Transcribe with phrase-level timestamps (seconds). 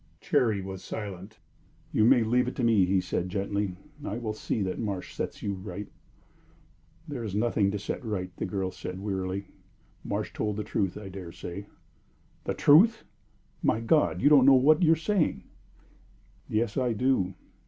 [0.19, 1.37] Cherry was silent.
[1.91, 3.75] "You may leave it to me," he said, gently.
[4.03, 5.89] "I will see that Marsh sets you right."
[7.07, 9.49] "There is nothing to set right," said the girl, wearily.
[10.03, 11.67] "Marsh told the truth, I dare say."
[12.45, 13.03] "The truth!
[13.61, 14.23] My God!
[14.23, 15.43] You don't know what you're saying!"
[16.49, 17.35] "Yes, I do."